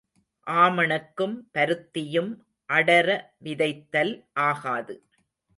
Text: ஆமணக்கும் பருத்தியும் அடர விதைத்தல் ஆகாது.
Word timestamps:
ஆமணக்கும் 0.47 1.35
பருத்தியும் 1.53 2.31
அடர 2.69 3.09
விதைத்தல் 3.43 4.13
ஆகாது. 4.41 4.95